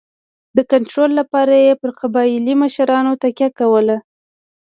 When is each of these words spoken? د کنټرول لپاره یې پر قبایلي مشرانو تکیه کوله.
د 0.57 0.59
کنټرول 0.71 1.09
لپاره 1.19 1.53
یې 1.65 1.73
پر 1.81 1.89
قبایلي 1.99 2.53
مشرانو 2.63 3.11
تکیه 3.23 3.49
کوله. 3.59 3.97